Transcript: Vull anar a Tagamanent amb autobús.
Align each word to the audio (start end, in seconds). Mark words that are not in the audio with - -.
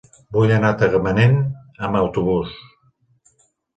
Vull 0.37 0.53
anar 0.55 0.71
a 0.71 0.77
Tagamanent 0.79 1.37
amb 1.89 1.99
autobús. 2.03 2.59